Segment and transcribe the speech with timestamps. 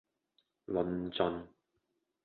[0.65, 1.45] 論盡